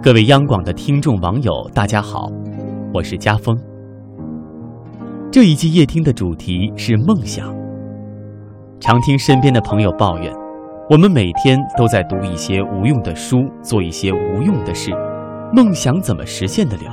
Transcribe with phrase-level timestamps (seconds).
[0.00, 2.30] 各位央广的听众网友，大家好，
[2.94, 3.58] 我是家峰。
[5.28, 7.52] 这一季夜听的主题是梦想。
[8.78, 10.32] 常听身边的朋友抱怨，
[10.88, 14.92] 我们每天都在读一些无用的书，做一些无用的事，
[15.52, 16.84] 梦想怎么实现得了？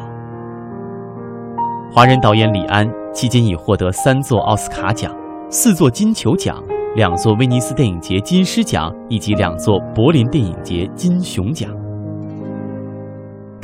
[1.91, 5.15] 华人导演李安迄今已获得三座奥斯卡奖、
[5.51, 6.61] 四座金球奖、
[6.95, 11.69] 两座威尼斯电影节金狮奖以及两座柏林电影节金熊奖。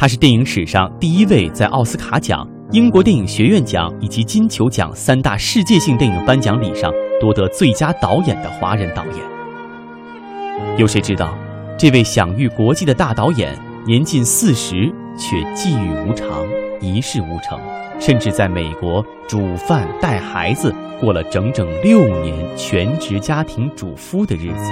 [0.01, 10.75] 他是电影史上第一位在奥斯卡奖、英国电影学院奖以及金球奖三大世界性电影颁奖礼上夺得最佳导演的华人导演。
[10.75, 11.37] 有谁知道，
[11.77, 16.47] 这位享誉国际的大导演年近四十却际遇无常，
[16.81, 17.59] 一事无成，
[17.99, 24.71] 甚至在美国煮饭带孩子，过了整整六年全职家庭主夫的日子。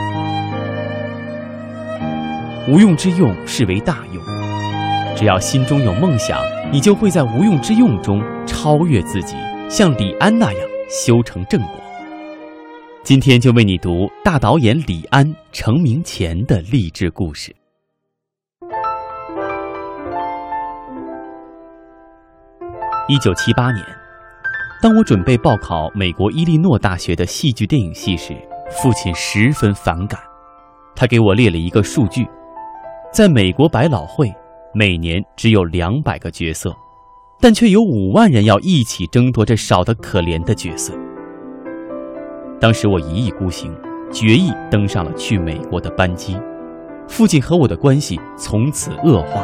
[2.67, 4.38] 无用之用是为大用。
[5.15, 6.41] 只要心中有梦想，
[6.71, 9.35] 你就会在无用之用中超越自己，
[9.69, 11.71] 像李安那样修成正果。
[13.03, 17.53] 今天就为你读大导演李安成名前的励志故事。
[23.07, 23.83] 一九七八年，
[24.81, 28.33] 当我准备报考美国伊利诺大学的戏剧电影系时，
[28.69, 30.19] 父亲十分反感。
[30.95, 32.27] 他给我列了一个数据，
[33.11, 34.31] 在美国百老汇。
[34.71, 36.75] 每年只有两百个角色，
[37.41, 40.93] 但却有五万人要一起争夺这少得可怜的角色。
[42.59, 43.75] 当时我一意孤行，
[44.11, 46.37] 决意登上了去美国的班机。
[47.07, 49.43] 父亲和我的关系从此恶化，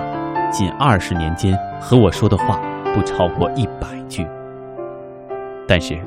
[0.52, 2.62] 近二十年间和我说的话
[2.94, 4.24] 不超过一百句。
[5.68, 6.00] 但是，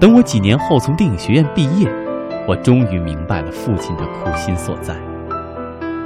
[0.00, 1.88] 等我几年后从电影学院毕业，
[2.48, 4.96] 我终于明白了父亲的苦心所在，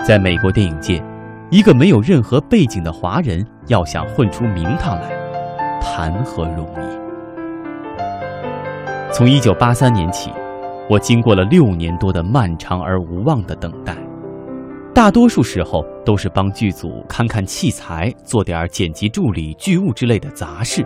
[0.06, 1.02] 在美国电影界。
[1.50, 5.10] 一个没有任何背景的华人，要想混出名堂来，
[5.80, 6.78] 谈何容易？
[9.12, 10.32] 从一九八三年起，
[10.90, 13.94] 我经过了六年多的漫长而无望的等待，
[14.92, 20.84] 大多数时候都是帮剧组看看器材，做点剪辑助理、剧务之类的杂事。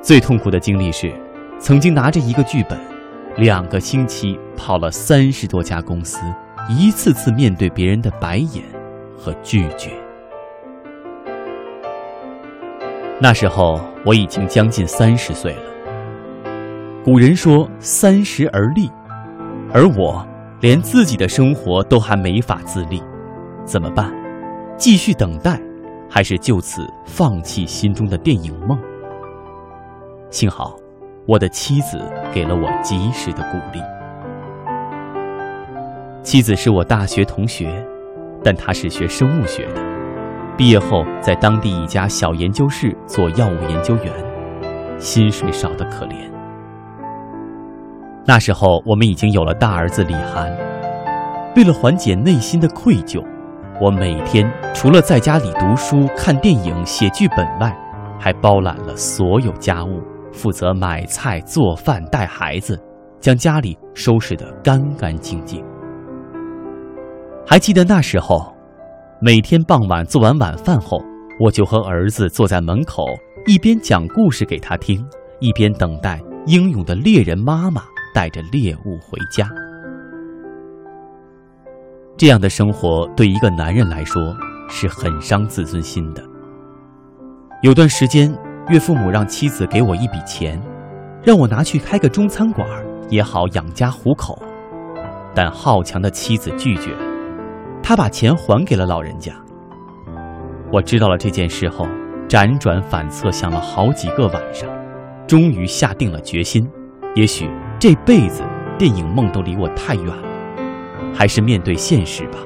[0.00, 1.12] 最痛苦的经历是，
[1.58, 2.78] 曾经拿着一个剧本，
[3.36, 6.18] 两个星期跑了三十多家公司，
[6.70, 8.62] 一次次面对别人的白眼。
[9.18, 9.90] 和拒绝。
[13.20, 15.62] 那时候我已经将近三十岁了。
[17.04, 18.88] 古人说“三十而立”，
[19.74, 20.24] 而我
[20.60, 23.02] 连自己的生活都还没法自立，
[23.64, 24.12] 怎么办？
[24.76, 25.60] 继续等待，
[26.08, 28.78] 还是就此放弃心中的电影梦？
[30.30, 30.76] 幸好，
[31.26, 32.00] 我的妻子
[32.32, 33.82] 给了我及时的鼓励。
[36.22, 37.84] 妻子是我大学同学。
[38.42, 39.82] 但他是学生物学的，
[40.56, 44.12] 毕业后在当地一家小研究室做药物研究员，
[44.98, 46.14] 薪水少得可怜。
[48.24, 50.54] 那时候我们已经有了大儿子李涵，
[51.56, 53.24] 为了缓解内心的愧疚，
[53.80, 57.74] 我每天除了在家里读书、看电影、写剧本外，
[58.18, 62.78] 还包揽了所有家务，负责买菜、做饭、带孩子，
[63.18, 65.64] 将家里收拾得干干净净。
[67.50, 68.54] 还记得那时候，
[69.22, 71.02] 每天傍晚做完晚饭后，
[71.40, 73.06] 我就和儿子坐在门口，
[73.46, 75.02] 一边讲故事给他听，
[75.40, 79.48] 一边等待英勇的猎人妈妈带着猎物回家。
[82.18, 84.36] 这样的生活对一个男人来说
[84.68, 86.22] 是很伤自尊心的。
[87.62, 88.30] 有段时间，
[88.68, 90.60] 岳父母让妻子给我一笔钱，
[91.22, 92.68] 让我拿去开个中餐馆，
[93.08, 94.38] 也好养家糊口，
[95.34, 96.94] 但好强的妻子拒绝。
[97.88, 99.32] 他把钱还给了老人家。
[100.70, 101.88] 我知道了这件事后，
[102.28, 104.68] 辗转反侧想了好几个晚上，
[105.26, 106.70] 终于下定了决心。
[107.14, 107.50] 也许
[107.80, 108.42] 这辈子
[108.76, 110.28] 电影梦都离我太远了，
[111.14, 112.38] 还是面对现实吧。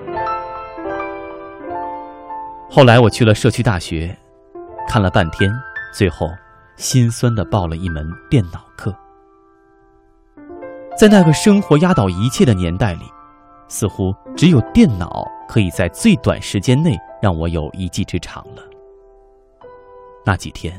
[2.70, 4.16] 后来我去了社区大学，
[4.86, 5.52] 看了半天，
[5.92, 6.28] 最后
[6.76, 8.94] 心酸的报了一门电脑课。
[10.96, 13.02] 在那个生活压倒一切的年代里。
[13.72, 18.62] 似乎只有电脑可以在最短时间内让我有一技之长了。
[20.26, 20.78] 那几天，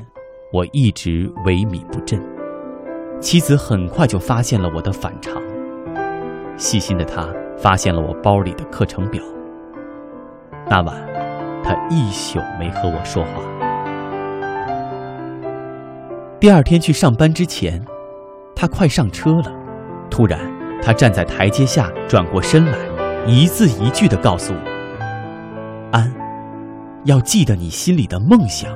[0.54, 2.22] 我一直萎靡不振。
[3.20, 5.42] 妻子很快就发现了我的反常。
[6.56, 9.24] 细心的她发现了我包里的课程表。
[10.70, 10.96] 那晚，
[11.64, 13.42] 她一宿没和我说话。
[16.40, 17.84] 第二天去上班之前，
[18.56, 19.52] 她快上车了，
[20.12, 20.63] 突然。
[20.86, 22.78] 他站在台阶下，转过身来，
[23.26, 24.60] 一字一句地告诉我
[25.92, 26.14] ：“安，
[27.06, 28.70] 要记得你心里的梦想。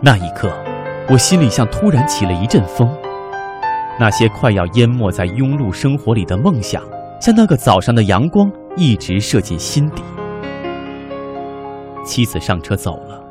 [0.00, 0.50] 那一刻，
[1.08, 2.92] 我心里像突然起了一阵风，
[3.98, 6.82] 那些快要淹没在庸碌生活里的梦想，
[7.20, 10.02] 像那个早上的阳光，一直射进心底。
[12.04, 13.22] 妻子上车走了，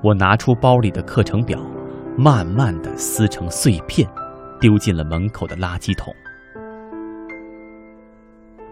[0.00, 1.58] 我拿出包里的课程表，
[2.16, 4.08] 慢慢的撕成碎片，
[4.60, 6.14] 丢进了门口的垃圾桶。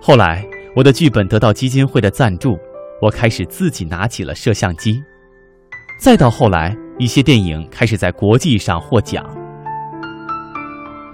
[0.00, 2.58] 后来，我的剧本得到基金会的赞助，
[3.00, 5.02] 我开始自己拿起了摄像机。
[6.00, 9.24] 再到后来，一些电影开始在国际上获奖。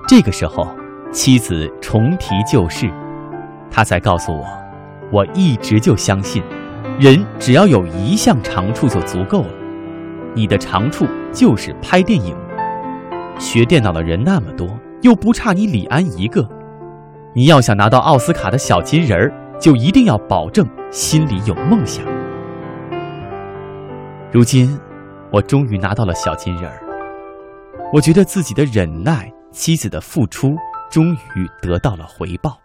[0.09, 0.69] 这个时候，
[1.13, 2.91] 妻子重提旧事，
[3.71, 4.47] 她才告诉我，
[5.11, 6.43] 我一直就相信，
[6.99, 9.51] 人只要有一项长处就足够了。
[10.35, 12.37] 你的长处就是拍电影，
[13.39, 14.69] 学电脑的人那么多，
[15.03, 16.49] 又不差你李安一个。
[17.35, 22.05] 你要想拿到奥斯卡的小金人儿，就一定要保证心里有梦想。
[24.31, 24.79] 如今，
[25.33, 26.79] 我终于拿到了小金人儿。
[27.93, 30.51] 我觉得自己的忍耐、妻子的付出，
[30.91, 32.59] 终于得到了回报，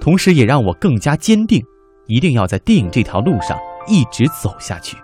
[0.00, 1.62] 同时也让我更加坚定，
[2.06, 4.96] 一定要在电影这条路上一直走下去，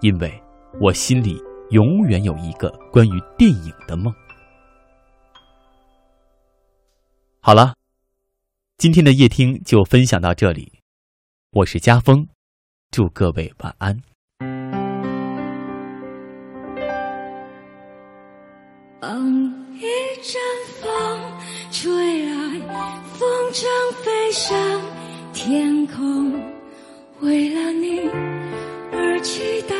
[0.00, 0.32] 因为
[0.80, 1.40] 我心里
[1.70, 4.14] 永远有一个关于电影的梦。
[7.40, 7.74] 好了，
[8.78, 10.72] 今天的夜听就分享到这里，
[11.50, 12.26] 我是家峰，
[12.90, 14.00] 祝各位晚安。
[19.00, 19.28] 当
[19.74, 19.82] 一
[20.22, 20.40] 阵
[20.80, 21.20] 风
[21.72, 22.60] 吹来，
[23.14, 23.64] 风筝
[24.02, 24.82] 飞上
[25.32, 26.32] 天空，
[27.20, 28.00] 为了你
[28.92, 29.74] 而祈祷，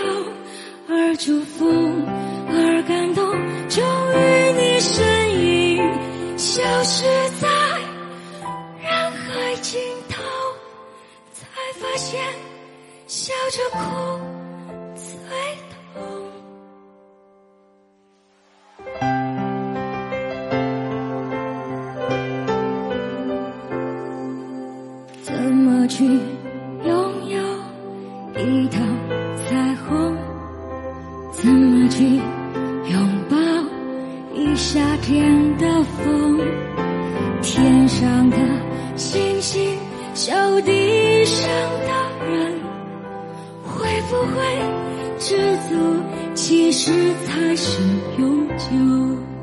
[0.88, 1.66] 而祝福，
[2.48, 3.24] 而感动。
[3.68, 5.82] 终于，你身影
[6.38, 7.04] 消失
[7.40, 7.48] 在
[8.80, 10.22] 人海尽头，
[11.32, 11.44] 才
[11.80, 12.20] 发现
[13.06, 13.76] 笑着哭
[14.94, 15.04] 最
[15.72, 15.74] 痛。
[25.22, 26.04] 怎么去
[26.84, 27.38] 拥有
[28.40, 28.68] 一
[35.06, 36.40] 天的风？
[37.40, 38.36] 天上的
[38.96, 39.78] 星星，
[40.14, 41.92] 笑地上的
[42.28, 42.52] 人，
[43.62, 44.42] 会不会
[45.20, 45.36] 知
[45.68, 46.02] 足？
[46.34, 46.90] 其实
[47.24, 47.80] 才是
[48.18, 49.35] 永久。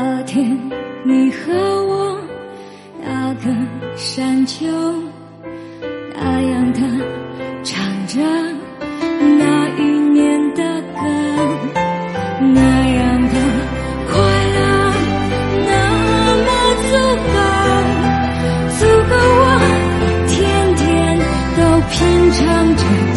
[0.00, 0.56] 那天，
[1.02, 1.52] 你和
[1.86, 2.20] 我
[3.02, 3.50] 那个
[3.96, 4.64] 山丘，
[6.14, 6.78] 那样的
[7.64, 8.20] 唱着
[9.38, 10.62] 那一年的
[10.94, 11.00] 歌，
[12.54, 12.60] 那
[12.94, 13.34] 样的
[14.08, 14.14] 快
[14.54, 14.58] 乐，
[15.66, 15.70] 那
[16.46, 16.48] 么
[16.86, 16.94] 足
[17.34, 17.36] 够，
[18.78, 19.42] 足够我
[20.28, 20.36] 天
[20.76, 20.86] 天
[21.56, 21.96] 都品
[22.30, 22.38] 尝
[22.76, 23.07] 着。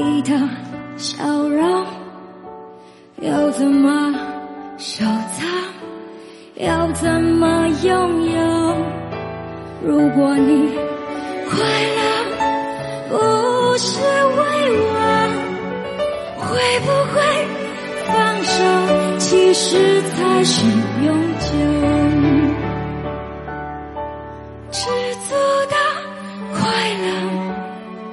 [0.00, 0.30] 你的
[0.96, 1.84] 笑容，
[3.20, 4.14] 要怎么
[4.76, 5.48] 收藏？
[6.54, 8.76] 要怎么拥有？
[9.84, 10.70] 如果你
[11.50, 11.58] 快
[11.96, 12.00] 乐
[13.08, 14.40] 不是为
[14.86, 14.94] 我，
[16.36, 16.46] 会
[16.80, 17.16] 不会
[18.06, 18.14] 放
[18.44, 18.54] 手？
[19.18, 20.64] 其实才是
[21.04, 21.08] 永
[21.40, 21.46] 久。
[24.70, 24.78] 知
[25.28, 25.34] 足
[25.68, 25.74] 的
[26.54, 26.60] 快
[27.02, 27.06] 乐，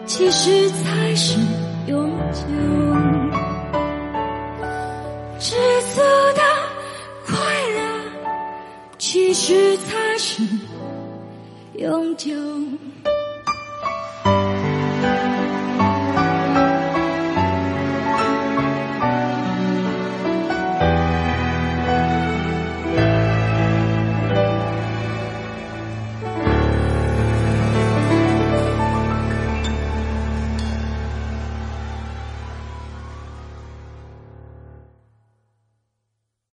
[0.08, 1.38] 其实才是
[1.88, 2.42] 永久。
[5.40, 5.56] 知
[5.94, 6.02] 足
[6.34, 6.42] 的
[7.28, 7.36] 快
[7.70, 7.80] 乐，
[8.98, 10.42] 其实才是
[11.74, 12.34] 永久。